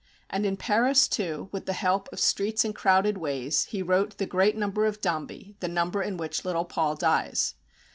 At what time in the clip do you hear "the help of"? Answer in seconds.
1.67-2.19